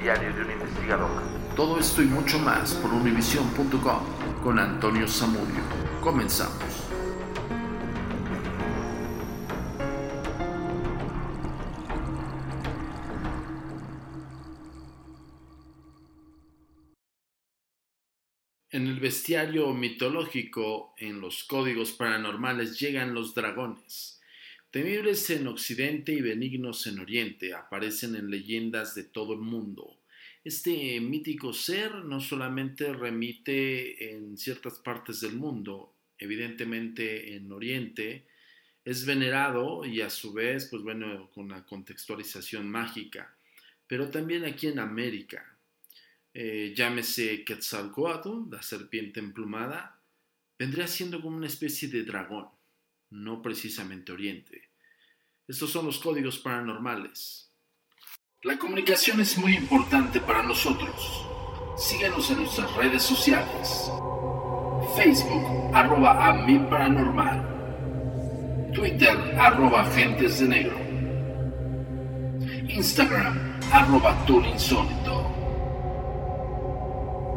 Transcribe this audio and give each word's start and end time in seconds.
diario 0.00 0.32
de 0.34 0.42
un 0.42 0.50
investigador. 0.50 1.10
Todo 1.54 1.78
esto 1.78 2.02
y 2.02 2.06
mucho 2.06 2.38
más 2.38 2.74
por 2.74 2.92
univision.com 2.92 4.00
con 4.42 4.58
Antonio 4.58 5.06
Zamudio. 5.06 5.62
Comenzamos. 6.00 6.90
En 18.72 18.86
el 18.86 19.00
bestiario 19.00 19.74
mitológico, 19.74 20.94
en 20.96 21.20
los 21.20 21.44
códigos 21.44 21.90
paranormales, 21.90 22.78
llegan 22.78 23.14
los 23.14 23.34
dragones. 23.34 24.19
Temibles 24.70 25.28
en 25.30 25.48
Occidente 25.48 26.12
y 26.12 26.20
benignos 26.20 26.86
en 26.86 27.00
Oriente, 27.00 27.54
aparecen 27.54 28.14
en 28.14 28.30
leyendas 28.30 28.94
de 28.94 29.02
todo 29.02 29.32
el 29.32 29.40
mundo. 29.40 29.96
Este 30.44 31.00
mítico 31.00 31.52
ser 31.52 31.92
no 32.04 32.20
solamente 32.20 32.92
remite 32.92 34.12
en 34.12 34.38
ciertas 34.38 34.78
partes 34.78 35.20
del 35.20 35.34
mundo, 35.34 35.92
evidentemente 36.18 37.34
en 37.34 37.50
Oriente, 37.50 38.26
es 38.84 39.04
venerado 39.04 39.84
y 39.84 40.02
a 40.02 40.08
su 40.08 40.32
vez, 40.32 40.66
pues 40.66 40.84
bueno, 40.84 41.28
con 41.34 41.46
una 41.46 41.66
contextualización 41.66 42.70
mágica, 42.70 43.34
pero 43.88 44.08
también 44.08 44.44
aquí 44.44 44.68
en 44.68 44.78
América. 44.78 45.52
Eh, 46.32 46.72
llámese 46.76 47.42
Quetzalcoatl, 47.44 48.48
la 48.52 48.62
serpiente 48.62 49.18
emplumada, 49.18 49.98
vendría 50.56 50.86
siendo 50.86 51.20
como 51.20 51.38
una 51.38 51.48
especie 51.48 51.88
de 51.88 52.04
dragón, 52.04 52.46
no 53.10 53.42
precisamente 53.42 54.12
Oriente. 54.12 54.70
Estos 55.46 55.70
son 55.70 55.84
los 55.86 55.98
códigos 55.98 56.38
paranormales. 56.38 57.52
La 58.42 58.58
comunicación 58.58 59.20
es 59.20 59.36
muy 59.36 59.54
importante 59.54 60.18
para 60.20 60.42
nosotros. 60.42 61.26
Síguenos 61.76 62.30
en 62.30 62.38
nuestras 62.38 62.74
redes 62.76 63.02
sociales. 63.02 63.90
Facebook, 64.96 65.44
arroba 65.74 66.28
a. 66.28 67.50
Twitter, 68.72 69.36
arroba 69.38 69.82
agentes 69.82 70.40
de 70.40 70.48
negro. 70.48 70.80
Instagram, 72.68 73.60
arroba 73.72 74.16
insólito. 74.52 75.26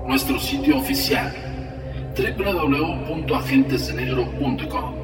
Nuestro 0.08 0.40
sitio 0.40 0.78
oficial, 0.78 1.36
www.agentesdenegro.com. 2.16 5.04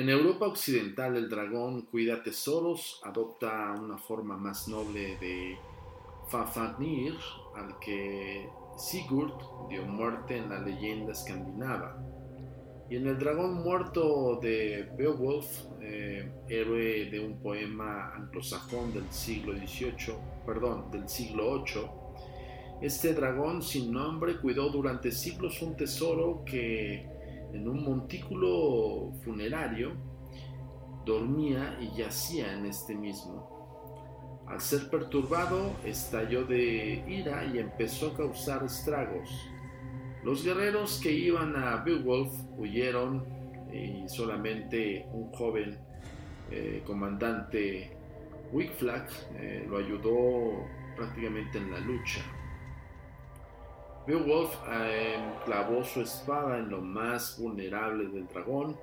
En 0.00 0.08
Europa 0.08 0.46
Occidental 0.46 1.14
el 1.14 1.28
dragón 1.28 1.82
cuida 1.82 2.22
tesoros, 2.22 3.02
adopta 3.04 3.74
una 3.78 3.98
forma 3.98 4.34
más 4.34 4.66
noble 4.66 5.18
de 5.18 5.58
Fafnir, 6.30 7.16
al 7.54 7.78
que 7.78 8.48
Sigurd 8.78 9.34
dio 9.68 9.84
muerte 9.84 10.38
en 10.38 10.48
la 10.48 10.58
leyenda 10.58 11.12
escandinava. 11.12 12.02
Y 12.88 12.96
en 12.96 13.08
el 13.08 13.18
dragón 13.18 13.62
muerto 13.62 14.40
de 14.40 14.88
Beowulf, 14.96 15.66
eh, 15.82 16.32
héroe 16.48 17.10
de 17.10 17.20
un 17.20 17.38
poema 17.42 18.14
anglosajón 18.14 18.94
del 18.94 19.04
siglo 19.12 19.52
XVIII, 19.52 20.14
perdón, 20.46 20.90
del 20.90 21.10
siglo 21.10 21.62
VIII, 21.62 22.00
este 22.80 23.12
dragón 23.12 23.62
sin 23.62 23.92
nombre 23.92 24.38
cuidó 24.38 24.70
durante 24.70 25.12
siglos 25.12 25.60
un 25.60 25.76
tesoro 25.76 26.42
que 26.46 27.19
en 27.52 27.68
un 27.68 27.84
montículo 27.84 29.12
funerario, 29.24 29.92
dormía 31.04 31.78
y 31.80 31.96
yacía 31.96 32.52
en 32.52 32.66
este 32.66 32.94
mismo. 32.94 34.44
Al 34.46 34.60
ser 34.60 34.90
perturbado, 34.90 35.72
estalló 35.84 36.44
de 36.44 37.04
ira 37.06 37.44
y 37.44 37.58
empezó 37.58 38.08
a 38.08 38.16
causar 38.16 38.64
estragos. 38.64 39.30
Los 40.24 40.44
guerreros 40.44 41.00
que 41.02 41.12
iban 41.12 41.56
a 41.56 41.76
Beowulf 41.76 42.32
huyeron 42.58 43.24
y 43.72 44.08
solamente 44.08 45.06
un 45.12 45.30
joven 45.32 45.78
eh, 46.50 46.82
comandante 46.84 47.96
Wickflag 48.52 49.08
eh, 49.36 49.64
lo 49.68 49.78
ayudó 49.78 50.66
prácticamente 50.96 51.58
en 51.58 51.70
la 51.70 51.78
lucha. 51.78 52.20
Beowulf 54.06 54.54
eh, 54.68 55.18
clavó 55.44 55.84
su 55.84 56.00
espada 56.00 56.58
en 56.58 56.70
lo 56.70 56.80
más 56.80 57.38
vulnerable 57.38 58.08
del 58.08 58.26
dragón, 58.28 58.76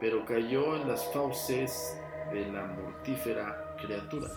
pero 0.00 0.24
cayó 0.24 0.76
en 0.76 0.88
las 0.88 1.12
fauces 1.12 1.98
de 2.32 2.46
la 2.52 2.66
mortífera 2.66 3.76
criatura. 3.80 4.28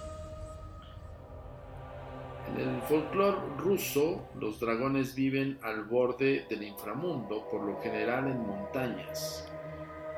En 2.56 2.62
el 2.62 2.82
folclore 2.84 3.38
ruso, 3.58 4.30
los 4.40 4.60
dragones 4.60 5.16
viven 5.16 5.60
al 5.64 5.84
borde 5.84 6.46
del 6.50 6.64
inframundo, 6.64 7.48
por 7.50 7.64
lo 7.64 7.82
general 7.82 8.28
en 8.28 8.40
montañas, 8.48 9.52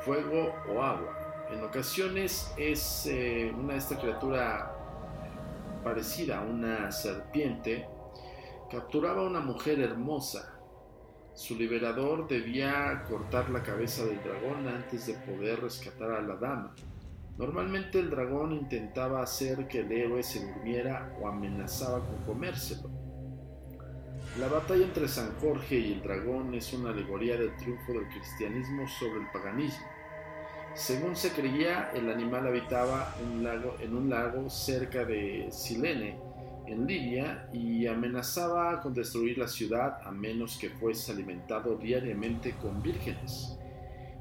fuego 0.02 0.54
o 0.70 0.82
agua. 0.82 1.48
En 1.52 1.64
ocasiones 1.64 2.54
es 2.58 3.08
eh, 3.08 3.52
una 3.58 3.76
esta 3.76 3.98
criatura 3.98 4.76
parecida 5.84 6.40
a 6.40 6.42
una 6.42 6.92
serpiente, 6.92 7.88
capturaba 8.70 9.22
a 9.22 9.28
una 9.28 9.40
mujer 9.40 9.80
hermosa. 9.80 10.54
Su 11.34 11.56
liberador 11.56 12.28
debía 12.28 13.04
cortar 13.10 13.50
la 13.50 13.64
cabeza 13.64 14.06
del 14.06 14.22
dragón 14.22 14.68
antes 14.68 15.08
de 15.08 15.14
poder 15.14 15.62
rescatar 15.62 16.12
a 16.12 16.22
la 16.22 16.36
dama. 16.36 16.76
Normalmente 17.38 18.00
el 18.00 18.10
dragón 18.10 18.52
intentaba 18.52 19.24
hacer 19.24 19.68
que 19.68 19.80
el 19.80 19.92
héroe 19.92 20.22
se 20.22 20.46
durmiera 20.46 21.16
o 21.22 21.28
amenazaba 21.28 22.00
con 22.00 22.18
comérselo. 22.26 22.90
La 24.38 24.48
batalla 24.48 24.86
entre 24.86 25.08
San 25.08 25.34
Jorge 25.40 25.80
y 25.80 25.94
el 25.94 26.02
dragón 26.04 26.54
es 26.54 26.72
una 26.74 26.92
alegoría 26.92 27.38
del 27.38 27.56
triunfo 27.56 27.94
del 27.94 28.08
cristianismo 28.10 28.88
sobre 28.88 29.22
el 29.22 29.32
paganismo. 29.32 29.88
Según 30.76 31.16
se 31.16 31.32
creía, 31.32 31.92
el 31.94 32.12
animal 32.12 32.48
habitaba 32.48 33.16
en 33.22 33.96
un 33.96 34.10
lago 34.10 34.50
cerca 34.50 35.04
de 35.04 35.48
Silene, 35.52 36.29
en 36.70 36.86
Libia, 36.86 37.50
y 37.52 37.88
amenazaba 37.88 38.80
con 38.82 38.94
destruir 38.94 39.38
la 39.38 39.48
ciudad 39.48 40.00
a 40.06 40.12
menos 40.12 40.58
que 40.58 40.70
fuese 40.70 41.12
alimentado 41.12 41.76
diariamente 41.78 42.56
con 42.62 42.82
vírgenes. 42.82 43.58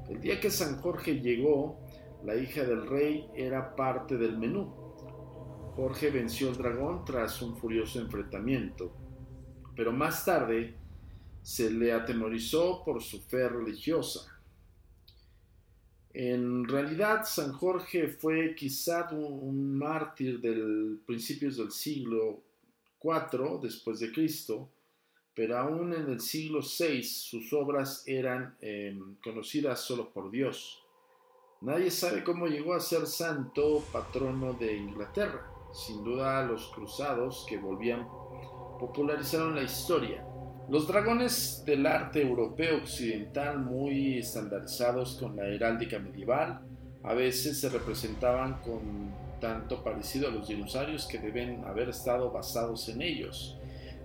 El 0.09 0.19
día 0.19 0.39
que 0.39 0.49
San 0.49 0.81
Jorge 0.81 1.21
llegó, 1.21 1.79
la 2.23 2.35
hija 2.35 2.63
del 2.63 2.87
rey 2.87 3.29
era 3.35 3.75
parte 3.75 4.17
del 4.17 4.37
menú. 4.37 4.73
Jorge 5.75 6.09
venció 6.09 6.49
al 6.49 6.57
dragón 6.57 7.05
tras 7.05 7.41
un 7.41 7.55
furioso 7.55 8.01
enfrentamiento, 8.01 8.91
pero 9.75 9.91
más 9.91 10.25
tarde 10.25 10.75
se 11.41 11.71
le 11.71 11.93
atemorizó 11.93 12.83
por 12.83 13.01
su 13.01 13.21
fe 13.21 13.47
religiosa. 13.47 14.38
En 16.13 16.67
realidad, 16.67 17.23
San 17.23 17.53
Jorge 17.53 18.07
fue 18.07 18.55
quizá 18.55 19.09
un, 19.11 19.77
mártir 19.77 20.39
del 20.41 20.99
principios 21.05 21.57
del 21.57 21.71
siglo 21.71 22.41
IV 23.01 23.59
después 23.61 23.99
de 23.99 24.11
Cristo, 24.11 24.69
pero 25.35 25.57
aún 25.57 25.93
en 25.93 26.09
el 26.09 26.19
siglo 26.19 26.61
VI 26.61 27.03
sus 27.03 27.53
obras 27.53 28.03
eran 28.07 28.57
eh, 28.61 28.97
conocidas 29.23 29.81
solo 29.81 30.11
por 30.11 30.31
Dios. 30.31 30.83
Nadie 31.61 31.91
sabe 31.91 32.23
cómo 32.23 32.47
llegó 32.47 32.73
a 32.73 32.79
ser 32.79 33.05
santo 33.05 33.83
patrono 33.91 34.53
de 34.53 34.77
Inglaterra. 34.77 35.45
Sin 35.73 36.03
duda 36.03 36.43
los 36.45 36.69
cruzados 36.69 37.45
que 37.47 37.57
volvían 37.57 38.07
popularizaron 38.79 39.55
la 39.55 39.63
historia. 39.63 40.25
Los 40.69 40.87
dragones 40.87 41.63
del 41.65 41.87
arte 41.87 42.21
europeo 42.21 42.77
occidental 42.77 43.57
muy 43.57 44.19
estandarizados 44.19 45.17
con 45.19 45.35
la 45.35 45.47
heráldica 45.47 45.97
medieval 45.97 46.61
a 47.01 47.15
veces 47.15 47.59
se 47.59 47.69
representaban 47.69 48.61
con 48.61 49.11
tanto 49.41 49.83
parecido 49.83 50.27
a 50.27 50.31
los 50.31 50.47
dinosaurios 50.47 51.07
que 51.07 51.17
deben 51.17 51.63
haber 51.63 51.89
estado 51.89 52.31
basados 52.31 52.87
en 52.87 53.01
ellos. 53.01 53.57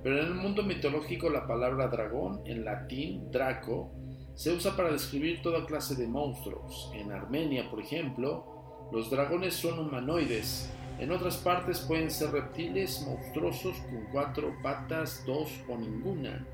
Pero 0.03 0.19
en 0.19 0.27
el 0.29 0.35
mundo 0.35 0.63
mitológico 0.63 1.29
la 1.29 1.47
palabra 1.47 1.89
dragón, 1.89 2.41
en 2.47 2.65
latín 2.65 3.31
draco, 3.31 3.93
se 4.35 4.51
usa 4.51 4.75
para 4.75 4.91
describir 4.91 5.43
toda 5.43 5.67
clase 5.67 5.95
de 5.97 6.07
monstruos. 6.07 6.91
En 6.95 7.13
Armenia, 7.13 7.69
por 7.69 7.81
ejemplo, 7.81 8.89
los 8.91 9.11
dragones 9.11 9.53
son 9.53 9.81
humanoides. 9.81 10.71
En 10.99 11.11
otras 11.11 11.37
partes 11.39 11.81
pueden 11.81 12.11
ser 12.11 12.31
reptiles 12.31 13.05
monstruosos 13.07 13.77
con 13.79 14.05
cuatro 14.13 14.55
patas, 14.63 15.25
dos 15.27 15.51
o 15.69 15.77
ninguna. 15.77 16.47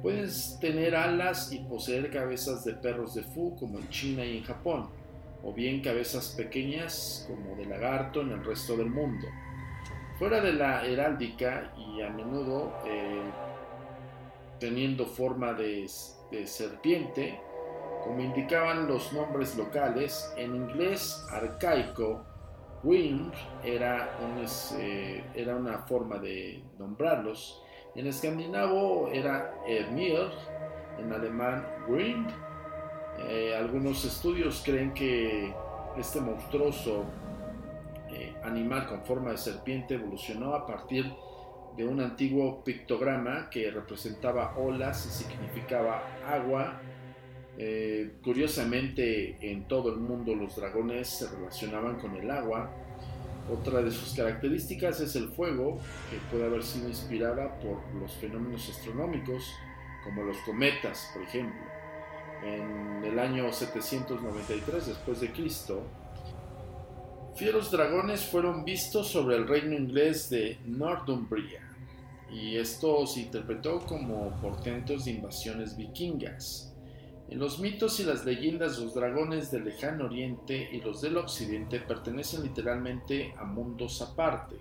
Pueden 0.00 0.28
tener 0.60 0.94
alas 0.94 1.50
y 1.52 1.58
poseer 1.58 2.10
cabezas 2.10 2.64
de 2.64 2.74
perros 2.74 3.14
de 3.14 3.22
Fu 3.22 3.56
como 3.56 3.78
en 3.78 3.88
China 3.88 4.24
y 4.24 4.38
en 4.38 4.44
Japón, 4.44 4.88
o 5.42 5.52
bien 5.52 5.80
cabezas 5.80 6.34
pequeñas 6.36 7.26
como 7.28 7.56
de 7.56 7.66
lagarto 7.66 8.20
en 8.20 8.32
el 8.32 8.44
resto 8.44 8.76
del 8.76 8.90
mundo. 8.90 9.26
Fuera 10.18 10.40
de 10.40 10.52
la 10.52 10.86
heráldica 10.86 11.72
y 11.76 12.00
a 12.00 12.10
menudo 12.10 12.78
eh, 12.86 13.22
teniendo 14.60 15.06
forma 15.06 15.52
de 15.52 15.88
serpiente, 15.88 17.40
como 18.04 18.20
indicaban 18.20 18.86
los 18.86 19.12
nombres 19.12 19.56
locales, 19.56 20.32
en 20.36 20.54
inglés 20.54 21.24
arcaico, 21.30 22.24
wing 22.84 23.32
era, 23.64 24.18
eh, 24.78 25.24
era 25.34 25.56
una 25.56 25.78
forma 25.78 26.18
de 26.18 26.62
nombrarlos, 26.78 27.62
en 27.94 28.06
escandinavo 28.06 29.08
era 29.08 29.54
Emir, 29.66 30.28
en 30.98 31.12
alemán 31.12 31.64
Grind. 31.88 32.28
Eh, 33.18 33.54
algunos 33.56 34.04
estudios 34.04 34.62
creen 34.64 34.92
que 34.92 35.54
este 35.96 36.20
monstruoso 36.20 37.04
eh, 38.10 38.34
animal 38.42 38.86
con 38.88 39.04
forma 39.04 39.30
de 39.30 39.38
serpiente 39.38 39.94
evolucionó 39.94 40.54
a 40.54 40.66
partir 40.66 41.12
de 41.76 41.86
un 41.86 42.00
antiguo 42.00 42.62
pictograma 42.64 43.48
que 43.48 43.70
representaba 43.70 44.54
olas 44.56 45.06
y 45.06 45.10
significaba 45.10 46.02
agua. 46.26 46.80
Eh, 47.56 48.14
curiosamente, 48.22 49.36
en 49.40 49.68
todo 49.68 49.92
el 49.92 50.00
mundo 50.00 50.34
los 50.34 50.56
dragones 50.56 51.08
se 51.08 51.28
relacionaban 51.28 51.98
con 52.00 52.16
el 52.16 52.30
agua. 52.30 52.70
Otra 53.52 53.82
de 53.82 53.90
sus 53.90 54.14
características 54.14 55.00
es 55.00 55.16
el 55.16 55.28
fuego, 55.28 55.78
que 56.10 56.16
puede 56.30 56.46
haber 56.46 56.62
sido 56.62 56.88
inspirada 56.88 57.58
por 57.60 57.78
los 58.00 58.12
fenómenos 58.14 58.68
astronómicos, 58.68 59.52
como 60.02 60.22
los 60.22 60.38
cometas, 60.38 61.10
por 61.12 61.22
ejemplo. 61.22 61.60
En 62.42 63.04
el 63.04 63.18
año 63.18 63.52
793 63.52 64.86
después 64.86 65.20
de 65.20 65.30
Cristo, 65.30 65.82
fieros 67.36 67.70
dragones 67.70 68.24
fueron 68.24 68.64
vistos 68.64 69.08
sobre 69.08 69.36
el 69.36 69.46
reino 69.46 69.74
inglés 69.74 70.28
de 70.30 70.58
Northumbria 70.66 71.60
y 72.34 72.56
esto 72.56 73.06
se 73.06 73.20
interpretó 73.20 73.80
como 73.80 74.30
portentos 74.40 75.04
de 75.04 75.12
invasiones 75.12 75.76
vikingas. 75.76 76.73
En 77.34 77.40
los 77.40 77.58
mitos 77.58 77.98
y 77.98 78.04
las 78.04 78.24
leyendas 78.24 78.78
los 78.78 78.94
dragones 78.94 79.50
del 79.50 79.64
lejano 79.64 80.04
oriente 80.04 80.68
y 80.70 80.80
los 80.80 81.00
del 81.00 81.16
occidente 81.16 81.80
pertenecen 81.80 82.44
literalmente 82.44 83.34
a 83.36 83.42
mundos 83.42 84.00
aparte. 84.02 84.54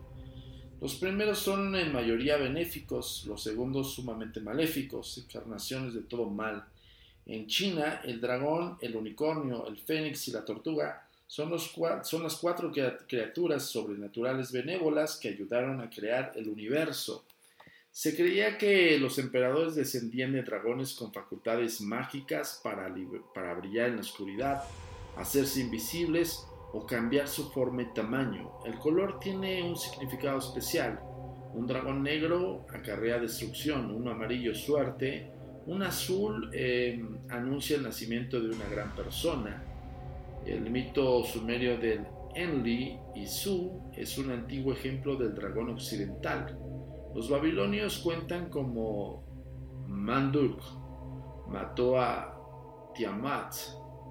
Los 0.81 0.95
primeros 0.95 1.37
son 1.37 1.75
en 1.75 1.93
mayoría 1.93 2.37
benéficos, 2.37 3.25
los 3.27 3.43
segundos 3.43 3.93
sumamente 3.93 4.39
maléficos, 4.39 5.19
encarnaciones 5.19 5.93
de 5.93 6.01
todo 6.01 6.25
mal. 6.31 6.65
En 7.27 7.45
China, 7.45 8.01
el 8.03 8.19
dragón, 8.19 8.79
el 8.81 8.95
unicornio, 8.95 9.67
el 9.67 9.77
fénix 9.77 10.29
y 10.29 10.31
la 10.31 10.43
tortuga 10.43 11.07
son, 11.27 11.53
son 11.59 12.23
las 12.23 12.35
cuatro 12.37 12.71
criaturas 13.07 13.67
sobrenaturales 13.67 14.51
benévolas 14.51 15.17
que 15.17 15.29
ayudaron 15.29 15.79
a 15.79 15.91
crear 15.91 16.31
el 16.35 16.49
universo. 16.49 17.23
Se 17.93 18.15
creía 18.15 18.57
que 18.57 18.97
los 18.97 19.19
emperadores 19.19 19.75
descendían 19.75 20.31
de 20.31 20.41
dragones 20.41 20.95
con 20.95 21.13
facultades 21.13 21.79
mágicas 21.79 22.59
para, 22.63 22.89
brillar 22.89 23.89
en 23.89 23.95
la 23.97 24.01
oscuridad, 24.01 24.63
hacerse 25.15 25.61
invisibles 25.61 26.43
o 26.71 26.87
cambiar 26.87 27.27
su 27.27 27.51
forma 27.51 27.83
y 27.83 27.93
tamaño. 27.93 28.49
El 28.65 28.79
color 28.79 29.19
tiene 29.19 29.61
un 29.61 29.77
significado 29.77 30.39
especial. 30.39 30.99
Un 31.53 31.67
dragón 31.67 32.01
negro 32.01 32.65
acarrea 32.73 33.19
destrucción, 33.19 33.91
un 33.91 34.07
amarillo 34.07 34.55
suerte, 34.55 35.29
un 35.67 35.83
azul 35.83 36.49
em, 36.51 37.19
anuncia 37.29 37.77
el 37.77 37.83
nacimiento 37.83 38.41
de 38.41 38.55
una 38.55 38.67
gran 38.69 38.95
persona. 38.95 39.63
El 40.47 40.67
mito 40.71 41.23
sumerio 41.25 41.77
del 41.77 42.07
Enli 42.33 42.97
y 43.13 43.27
Su 43.27 43.83
es 43.95 44.17
un 44.17 44.31
antiguo 44.31 44.73
ejemplo 44.73 45.15
del 45.15 45.35
dragón 45.35 45.69
occidental. 45.69 46.57
Los 47.13 47.29
babilonios 47.29 47.99
cuentan 47.99 48.49
como 48.49 49.23
Manduk 49.87 50.59
mató 51.47 52.01
a 52.01 52.91
Tiamat, 52.95 53.53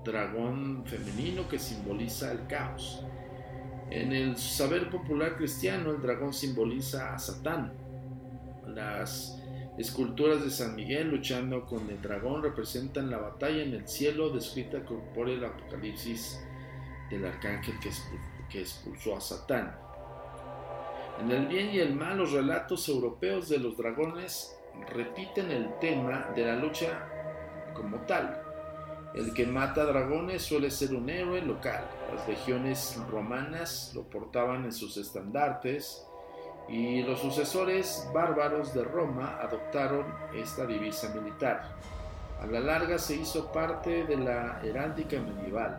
dragón 0.04 0.84
femenino 0.86 1.48
que 1.48 1.58
simboliza 1.58 2.30
el 2.30 2.46
caos. 2.46 3.04
En 3.90 4.12
el 4.12 4.36
saber 4.36 4.88
popular 4.88 5.36
cristiano, 5.36 5.90
el 5.90 6.00
dragón 6.00 6.32
simboliza 6.32 7.12
a 7.12 7.18
Satán. 7.18 7.72
Las 8.68 9.36
esculturas 9.76 10.44
de 10.44 10.50
San 10.50 10.76
Miguel 10.76 11.10
luchando 11.10 11.66
con 11.66 11.90
el 11.90 12.00
dragón 12.00 12.42
representan 12.42 13.10
la 13.10 13.18
batalla 13.18 13.62
en 13.62 13.74
el 13.74 13.88
cielo 13.88 14.30
descrita 14.30 14.78
por 15.14 15.28
el 15.28 15.44
Apocalipsis 15.44 16.40
del 17.10 17.24
arcángel 17.24 17.74
que 18.48 18.60
expulsó 18.60 19.16
a 19.16 19.20
Satán. 19.20 19.81
En 21.20 21.30
el 21.30 21.46
bien 21.46 21.70
y 21.70 21.78
el 21.78 21.94
mal, 21.94 22.18
los 22.18 22.32
relatos 22.32 22.88
europeos 22.88 23.48
de 23.48 23.58
los 23.58 23.76
dragones 23.76 24.56
repiten 24.90 25.50
el 25.50 25.78
tema 25.78 26.28
de 26.34 26.46
la 26.46 26.56
lucha 26.56 27.08
como 27.74 27.98
tal. 28.00 28.42
El 29.14 29.34
que 29.34 29.46
mata 29.46 29.84
dragones 29.84 30.42
suele 30.42 30.70
ser 30.70 30.94
un 30.94 31.08
héroe 31.10 31.42
local. 31.42 31.84
Las 32.14 32.26
legiones 32.26 32.98
romanas 33.10 33.92
lo 33.94 34.04
portaban 34.04 34.64
en 34.64 34.72
sus 34.72 34.96
estandartes 34.96 36.06
y 36.68 37.02
los 37.02 37.20
sucesores 37.20 38.08
bárbaros 38.14 38.72
de 38.72 38.84
Roma 38.84 39.38
adoptaron 39.40 40.06
esta 40.34 40.66
divisa 40.66 41.12
militar. 41.14 41.76
A 42.40 42.46
la 42.46 42.60
larga 42.60 42.98
se 42.98 43.16
hizo 43.16 43.52
parte 43.52 44.04
de 44.04 44.16
la 44.16 44.60
heráldica 44.64 45.20
medieval, 45.20 45.78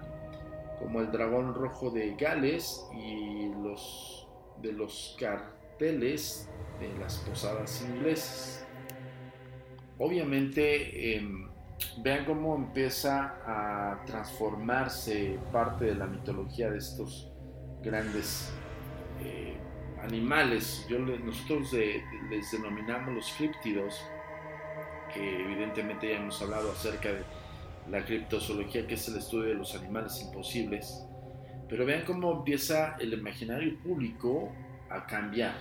como 0.79 0.99
el 0.99 1.11
dragón 1.11 1.55
rojo 1.55 1.89
de 1.89 2.15
Gales 2.15 2.85
y 2.93 3.51
los 3.63 4.22
de 4.63 4.71
los 4.71 5.15
carteles 5.19 6.49
de 6.79 6.97
las 6.97 7.17
posadas 7.17 7.85
inglesas. 7.87 8.65
Obviamente, 9.99 11.15
em, 11.15 11.49
vean 12.01 12.25
cómo 12.25 12.55
empieza 12.55 13.35
a 13.45 14.03
transformarse 14.05 15.37
parte 15.51 15.85
de 15.85 15.95
la 15.95 16.07
mitología 16.07 16.71
de 16.71 16.77
estos 16.77 17.31
grandes 17.81 18.51
eh, 19.21 19.57
animales. 20.01 20.85
Yo, 20.89 20.99
nosotros 20.99 21.71
les 21.73 22.51
denominamos 22.51 23.13
los 23.13 23.33
críptidos, 23.33 24.01
que 25.13 25.41
evidentemente 25.43 26.09
ya 26.09 26.17
hemos 26.17 26.41
hablado 26.41 26.71
acerca 26.71 27.09
de 27.09 27.23
la 27.89 28.03
criptozoología, 28.05 28.87
que 28.87 28.95
es 28.95 29.07
el 29.09 29.17
estudio 29.17 29.49
de 29.49 29.55
los 29.55 29.75
animales 29.75 30.21
imposibles. 30.21 31.05
Pero 31.73 31.87
vean 31.87 32.05
cómo 32.05 32.31
empieza 32.31 32.97
el 32.99 33.13
imaginario 33.13 33.75
público 33.79 34.53
a 34.91 35.07
cambiar. 35.07 35.55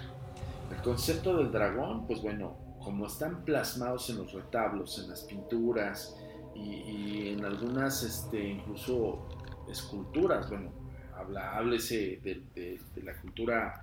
El 0.71 0.76
concepto 0.83 1.38
del 1.38 1.50
dragón, 1.50 2.07
pues 2.07 2.21
bueno, 2.21 2.54
como 2.85 3.07
están 3.07 3.47
plasmados 3.47 4.11
en 4.11 4.19
los 4.19 4.31
retablos, 4.31 4.99
en 4.99 5.09
las 5.09 5.23
pinturas 5.23 6.14
y, 6.54 7.28
en 7.28 7.42
algunas, 7.47 8.02
este, 8.02 8.47
incluso 8.47 9.26
esculturas, 9.71 10.50
bueno, 10.50 10.71
habla, 11.16 11.57
háblese 11.57 12.21
de, 12.23 12.42
de, 12.54 13.02
la 13.02 13.19
cultura 13.19 13.83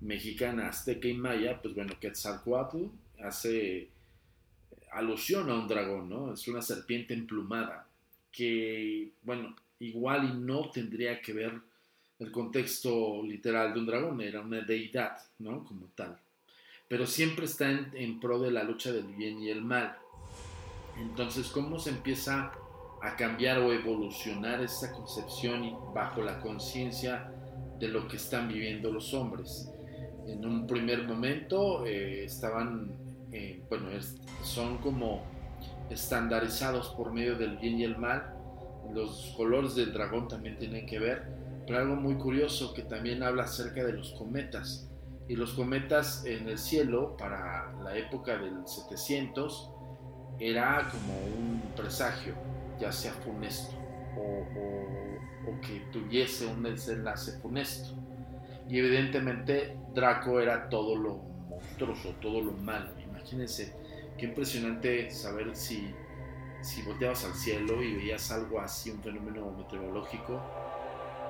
mexicana, 0.00 0.70
azteca 0.70 1.08
y 1.08 1.12
maya, 1.12 1.60
pues 1.60 1.74
bueno, 1.74 1.92
Quetzalcoatl 2.00 2.86
hace 3.22 3.90
alusión 4.92 5.50
a 5.50 5.54
un 5.56 5.68
dragón, 5.68 6.08
¿no? 6.08 6.32
Es 6.32 6.48
una 6.48 6.62
serpiente 6.62 7.12
emplumada, 7.12 7.86
que, 8.32 9.10
bueno, 9.24 9.54
igual 9.80 10.24
y 10.24 10.38
no 10.38 10.70
tendría 10.70 11.20
que 11.20 11.32
ver 11.32 11.52
el 12.18 12.30
contexto 12.30 13.22
literal 13.22 13.74
de 13.74 13.80
un 13.80 13.86
dragón, 13.86 14.20
era 14.20 14.40
una 14.40 14.60
deidad, 14.62 15.18
¿no? 15.38 15.64
Como 15.64 15.86
tal 15.94 16.18
pero 16.88 17.06
siempre 17.06 17.46
está 17.46 17.68
en, 17.70 18.20
pro 18.20 18.38
de 18.38 18.50
la 18.50 18.62
lucha 18.62 18.92
del 18.92 19.06
bien 19.06 19.42
y 19.42 19.50
el 19.50 19.62
mal. 19.62 19.96
Entonces, 20.98 21.48
¿cómo 21.48 21.78
se 21.78 21.90
empieza 21.90 22.52
a 23.02 23.16
cambiar 23.16 23.58
o 23.58 23.72
evolucionar 23.72 24.62
esta 24.62 24.92
concepción 24.92 25.64
y 25.64 25.74
bajo 25.94 26.22
la 26.22 26.40
conciencia 26.40 27.30
de 27.78 27.88
lo 27.88 28.06
que 28.08 28.16
están 28.16 28.48
viviendo 28.48 28.92
los 28.92 29.12
hombres? 29.14 29.70
En 30.28 30.44
un 30.44 30.66
primer 30.66 31.06
momento 31.06 31.84
eh, 31.84 32.24
estaban, 32.24 32.92
eh, 33.32 33.62
bueno, 33.68 33.88
son 34.42 34.78
como 34.78 35.24
estandarizados 35.90 36.88
por 36.90 37.12
medio 37.12 37.36
del 37.36 37.58
bien 37.58 37.78
y 37.80 37.84
el 37.84 37.98
mal. 37.98 38.32
Los 38.94 39.34
colores 39.36 39.74
del 39.74 39.92
dragón 39.92 40.28
también 40.28 40.58
tienen 40.58 40.86
que 40.86 40.98
ver, 40.98 41.24
pero 41.66 41.78
algo 41.78 41.96
muy 41.96 42.16
curioso 42.16 42.72
que 42.72 42.82
también 42.82 43.22
habla 43.22 43.44
acerca 43.44 43.84
de 43.84 43.92
los 43.92 44.12
cometas 44.12 44.88
y 45.28 45.34
los 45.34 45.54
cometas 45.54 46.24
en 46.24 46.48
el 46.48 46.58
cielo 46.58 47.16
para 47.16 47.72
la 47.82 47.96
época 47.96 48.38
del 48.38 48.66
700 48.66 49.70
era 50.38 50.88
como 50.90 51.18
un 51.18 51.62
presagio, 51.74 52.34
ya 52.78 52.92
sea 52.92 53.12
funesto 53.12 53.74
o, 54.16 55.50
o, 55.50 55.60
que 55.60 55.80
tuviese 55.92 56.46
un 56.46 56.62
desenlace 56.62 57.32
funesto. 57.40 57.94
Y 58.68 58.78
evidentemente 58.78 59.76
Draco 59.94 60.40
era 60.40 60.68
todo 60.68 60.96
lo 60.96 61.16
monstruoso, 61.48 62.14
todo 62.20 62.40
lo 62.40 62.52
malo. 62.52 62.90
Imagínense 63.00 63.74
qué 64.18 64.26
impresionante 64.26 65.10
saber 65.10 65.56
si, 65.56 65.92
si 66.66 66.82
volteabas 66.82 67.24
al 67.24 67.34
cielo 67.34 67.82
y 67.82 67.94
veías 67.94 68.30
algo 68.30 68.60
así, 68.60 68.90
un 68.90 69.02
fenómeno 69.02 69.50
meteorológico, 69.52 70.40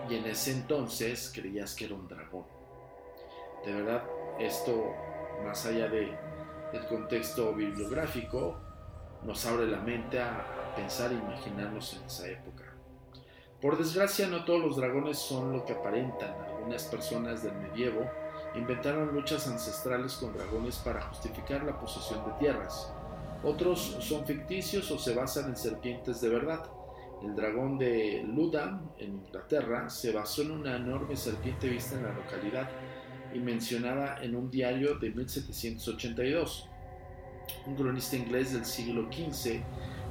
y 0.08 0.16
en 0.16 0.26
ese 0.26 0.52
entonces 0.52 1.30
creías 1.34 1.74
que 1.74 1.84
era 1.84 1.94
un 1.94 2.08
dragón 2.08 2.56
de 3.66 3.72
verdad, 3.72 4.04
esto, 4.38 4.94
más 5.44 5.66
allá 5.66 5.88
de, 5.88 6.16
del 6.72 6.86
contexto 6.86 7.52
bibliográfico, 7.52 8.56
nos 9.24 9.44
abre 9.44 9.66
la 9.66 9.80
mente 9.80 10.20
a, 10.20 10.52
pensar 10.76 11.10
e 11.10 11.14
imaginarnos 11.14 11.94
en 11.94 12.04
esa 12.04 12.28
época. 12.28 12.64
Por 13.62 13.78
desgracia, 13.78 14.28
no 14.28 14.44
todos 14.44 14.60
los 14.60 14.76
dragones 14.76 15.18
son 15.18 15.54
lo 15.54 15.64
que 15.64 15.72
aparentan. 15.72 16.34
Algunas 16.44 16.84
personas 16.84 17.42
del 17.42 17.54
medievo 17.54 18.02
inventaron 18.54 19.14
luchas 19.14 19.48
ancestrales 19.48 20.16
con 20.16 20.36
dragones 20.36 20.76
para 20.76 21.00
justificar 21.00 21.64
la 21.64 21.80
posesión 21.80 22.26
de 22.26 22.32
tierras. 22.32 22.92
Otros 23.46 23.98
son 24.00 24.26
ficticios 24.26 24.90
o 24.90 24.98
se 24.98 25.14
basan 25.14 25.50
en 25.50 25.56
serpientes 25.56 26.20
de 26.20 26.28
verdad. 26.28 26.68
El 27.22 27.36
dragón 27.36 27.78
de 27.78 28.24
Ludham, 28.26 28.90
en 28.98 29.24
Inglaterra, 29.24 29.88
se 29.88 30.10
basó 30.10 30.42
en 30.42 30.50
una 30.50 30.74
enorme 30.74 31.14
serpiente 31.14 31.68
vista 31.68 31.94
en 31.94 32.02
la 32.02 32.12
localidad 32.12 32.68
y 33.32 33.38
mencionada 33.38 34.20
en 34.20 34.34
un 34.34 34.50
diario 34.50 34.96
de 34.96 35.10
1782. 35.10 36.68
Un 37.66 37.76
cronista 37.76 38.16
inglés 38.16 38.52
del 38.52 38.64
siglo 38.64 39.08
XV 39.12 39.60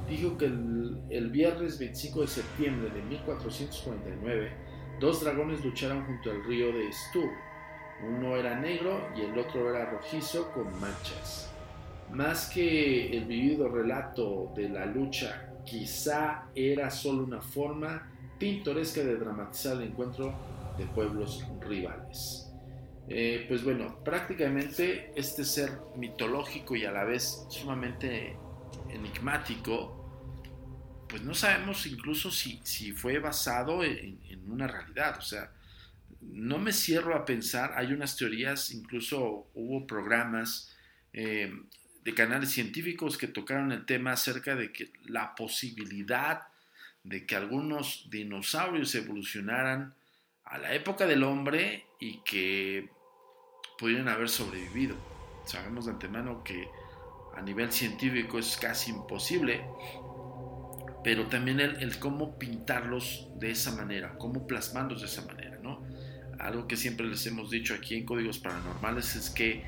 dijo 0.08 0.38
que 0.38 0.46
el, 0.46 1.30
viernes 1.30 1.78
25 1.78 2.22
de 2.22 2.28
septiembre 2.28 2.88
de 2.88 3.02
1449, 3.02 4.50
dos 4.98 5.22
dragones 5.22 5.62
lucharon 5.62 6.06
junto 6.06 6.30
al 6.30 6.42
río 6.42 6.72
de 6.72 6.90
Stour. 6.90 7.30
Uno 8.02 8.34
era 8.34 8.58
negro 8.58 9.10
y 9.14 9.20
el 9.20 9.38
otro 9.38 9.68
era 9.68 9.90
rojizo 9.90 10.50
con 10.52 10.72
manchas. 10.80 11.52
Más 12.16 12.48
que 12.48 13.14
el 13.14 13.26
vivido 13.26 13.68
relato 13.68 14.50
de 14.56 14.70
la 14.70 14.86
lucha, 14.86 15.52
quizá 15.66 16.46
era 16.54 16.90
solo 16.90 17.22
una 17.22 17.42
forma 17.42 18.10
pintoresca 18.38 19.02
de 19.02 19.16
dramatizar 19.16 19.76
el 19.76 19.88
encuentro 19.88 20.34
de 20.78 20.86
pueblos 20.86 21.44
rivales. 21.60 22.50
Eh, 23.06 23.44
pues 23.46 23.62
bueno, 23.62 24.02
prácticamente 24.02 25.12
este 25.14 25.44
ser 25.44 25.72
mitológico 25.96 26.74
y 26.74 26.86
a 26.86 26.90
la 26.90 27.04
vez 27.04 27.44
sumamente 27.50 28.34
enigmático, 28.88 31.04
pues 31.10 31.20
no 31.20 31.34
sabemos 31.34 31.86
incluso 31.86 32.30
si, 32.30 32.62
si 32.64 32.92
fue 32.92 33.18
basado 33.18 33.84
en, 33.84 34.18
una 34.50 34.66
realidad. 34.66 35.18
O 35.18 35.22
sea, 35.22 35.52
no 36.22 36.58
me 36.58 36.72
cierro 36.72 37.14
a 37.14 37.26
pensar, 37.26 37.74
hay 37.76 37.92
unas 37.92 38.16
teorías, 38.16 38.72
incluso 38.72 39.48
hubo 39.52 39.86
programas 39.86 40.74
eh, 41.12 41.52
de 42.06 42.14
canales 42.14 42.52
científicos 42.52 43.18
que 43.18 43.26
tocaron 43.26 43.72
el 43.72 43.84
tema 43.84 44.12
acerca 44.12 44.54
de 44.54 44.72
que 44.72 44.92
la 45.06 45.34
posibilidad 45.34 46.42
de 47.02 47.26
que 47.26 47.34
algunos 47.34 48.06
dinosaurios 48.08 48.94
evolucionaran 48.94 49.92
a 50.44 50.58
la 50.58 50.72
época 50.72 51.04
del 51.08 51.24
hombre 51.24 51.84
y 51.98 52.18
que 52.18 52.88
pudieran 53.76 54.06
haber 54.06 54.28
sobrevivido. 54.28 54.94
Sabemos 55.46 55.86
de 55.86 55.92
antemano 55.92 56.44
que 56.44 56.68
a 57.36 57.42
nivel 57.42 57.72
científico 57.72 58.38
es 58.38 58.56
casi 58.56 58.92
imposible, 58.92 59.64
pero 61.02 61.26
también 61.26 61.58
el, 61.58 61.98
cómo 61.98 62.38
pintarlos 62.38 63.30
de 63.34 63.50
esa 63.50 63.72
manera, 63.72 64.16
cómo 64.16 64.46
plasmarlos 64.46 65.00
de 65.00 65.08
esa 65.08 65.22
manera, 65.22 65.58
¿no? 65.60 65.84
Algo 66.38 66.68
que 66.68 66.76
siempre 66.76 67.08
les 67.08 67.26
hemos 67.26 67.50
dicho 67.50 67.74
aquí 67.74 67.96
en 67.96 68.06
Códigos 68.06 68.38
Paranormales 68.38 69.16
es 69.16 69.28
que 69.28 69.64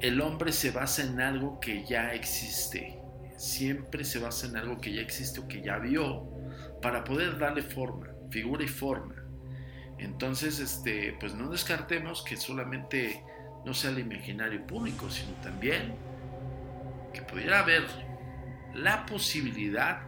el 0.00 0.20
hombre 0.20 0.52
se 0.52 0.70
basa 0.70 1.02
en 1.02 1.20
algo 1.20 1.60
que 1.60 1.84
ya 1.84 2.14
existe, 2.14 2.98
siempre 3.36 4.04
se 4.04 4.18
basa 4.18 4.46
en 4.46 4.56
algo 4.56 4.80
que 4.80 4.92
ya 4.92 5.02
existe 5.02 5.40
o 5.40 5.48
que 5.48 5.62
ya 5.62 5.78
vio 5.78 6.28
para 6.80 7.04
poder 7.04 7.38
darle 7.38 7.62
forma, 7.62 8.08
figura 8.30 8.64
y 8.64 8.68
forma. 8.68 9.14
Entonces, 9.98 10.58
este, 10.60 11.16
pues 11.20 11.34
no 11.34 11.50
descartemos 11.50 12.22
que 12.22 12.36
solamente 12.36 13.22
no 13.66 13.74
sea 13.74 13.90
el 13.90 13.98
imaginario 13.98 14.66
público, 14.66 15.10
sino 15.10 15.32
también 15.42 15.94
que 17.12 17.20
pudiera 17.22 17.60
haber 17.60 17.84
la 18.74 19.04
posibilidad 19.04 20.02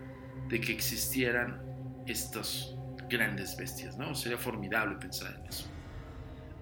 de 0.48 0.60
que 0.60 0.72
existieran 0.72 1.60
estas 2.06 2.74
grandes 3.08 3.56
bestias, 3.56 3.98
¿no? 3.98 4.14
Sería 4.14 4.38
formidable 4.38 4.96
pensar 4.96 5.34
en 5.38 5.46
eso. 5.46 5.71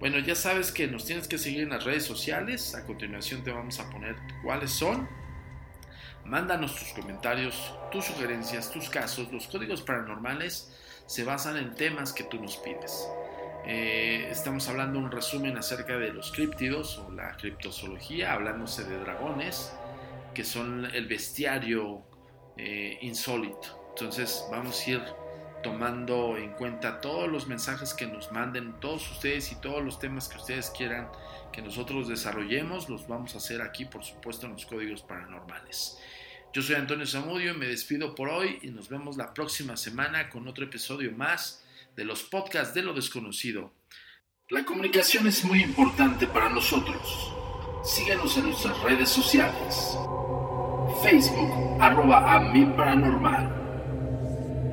Bueno, 0.00 0.19
ya 0.19 0.35
sabes 0.35 0.73
que 0.73 0.87
nos 0.87 1.04
tienes 1.04 1.28
que 1.28 1.37
seguir 1.37 1.61
en 1.61 1.69
las 1.69 1.85
redes 1.85 2.07
sociales. 2.07 2.75
A 2.75 2.87
continuación 2.87 3.45
te 3.45 3.52
vamos 3.52 3.78
a 3.80 3.90
poner 3.90 4.16
cuáles 4.42 4.71
son. 4.71 5.07
Mándanos 6.25 6.75
tus 6.75 6.88
comentarios, 6.95 7.75
tus 7.92 8.07
sugerencias, 8.07 8.73
tus 8.73 8.88
casos. 8.88 9.30
Los 9.30 9.47
códigos 9.47 9.83
paranormales 9.83 10.75
se 11.04 11.23
basan 11.23 11.59
en 11.59 11.75
temas 11.75 12.14
que 12.14 12.25
tú 12.25 12.40
nos 12.40 12.57
pides. 12.57 13.07
Eh, 13.66 14.26
estamos 14.30 14.66
hablando 14.71 14.99
un 14.99 15.11
resumen 15.11 15.59
acerca 15.59 15.99
de 15.99 16.14
los 16.14 16.33
críptidos 16.33 16.97
o 16.97 17.11
la 17.11 17.37
criptozoología, 17.37 18.33
hablándose 18.33 18.85
de 18.85 18.97
dragones, 19.00 19.71
que 20.33 20.45
son 20.45 20.87
el 20.95 21.09
bestiario 21.09 22.00
eh, 22.57 22.97
insólito. 23.02 23.78
Entonces 23.90 24.47
vamos 24.50 24.83
a 24.87 24.90
ir 24.90 25.02
tomando 25.62 26.37
en 26.37 26.52
cuenta 26.52 27.00
todos 27.00 27.31
los 27.31 27.47
mensajes 27.47 27.95
que 27.95 28.07
nos 28.07 28.33
manden 28.33 28.79
todos 28.81 29.11
ustedes 29.11 29.52
y 29.52 29.57
todos 29.57 29.85
los 29.85 29.99
temas 29.99 30.29
que 30.29 30.38
ustedes 30.38 30.71
quieran 30.71 31.09
que 31.52 31.62
nosotros 31.62 32.09
desarrollemos, 32.09 32.88
los 32.88 33.07
vamos 33.09 33.35
a 33.35 33.38
hacer 33.38 33.61
aquí, 33.62 33.85
por 33.85 34.05
supuesto, 34.05 34.47
en 34.47 34.52
los 34.52 34.67
códigos 34.67 35.02
paranormales. 35.02 35.99
Yo 36.52 36.62
soy 36.62 36.76
Antonio 36.76 37.07
Zamudio 37.07 37.52
y 37.52 37.57
me 37.57 37.67
despido 37.67 38.14
por 38.14 38.29
hoy 38.29 38.59
y 38.62 38.71
nos 38.71 38.88
vemos 38.88 39.17
la 39.17 39.33
próxima 39.35 39.76
semana 39.76 40.31
con 40.31 40.49
otro 40.49 40.64
episodio 40.64 41.12
más 41.12 41.64
de 41.97 42.05
los 42.05 42.23
podcasts 42.23 42.75
de 42.75 42.83
lo 42.83 42.93
desconocido. 42.93 43.73
La 44.49 44.64
comunicación 44.64 45.26
es 45.26 45.45
muy 45.45 45.62
importante 45.62 46.26
para 46.26 46.49
nosotros. 46.49 47.33
Síguenos 47.85 48.37
en 48.37 48.47
nuestras 48.47 48.81
redes 48.83 49.09
sociales. 49.09 49.97
Facebook, 51.02 51.81
arroba 51.81 52.35
a 52.35 52.40
mi 52.40 52.67
paranormal. 52.67 53.60